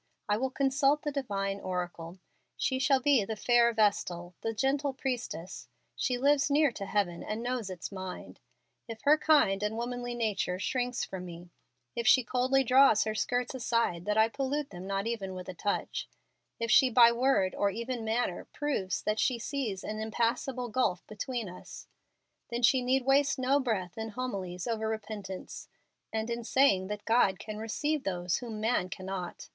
[0.27, 2.17] I will consult the divine oracle.
[2.57, 5.67] She shall be the fair vestal, the gentle priestess.
[5.95, 8.39] She lives near to heaven, and knows its mind.
[8.87, 11.51] If her kind and womanly nature shrinks from me,
[11.95, 15.53] if she coldly draws her skirts aside that I pollute them not even with a
[15.53, 16.09] touch
[16.59, 21.47] if she by word or even manner proves that she sees an impassable gulf between
[21.47, 21.85] us
[22.49, 25.67] then she need waste no breath in homilies over repentance
[26.11, 29.49] and in saying that God can receive those whom man cannot.